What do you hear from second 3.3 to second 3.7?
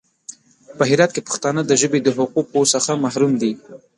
دي.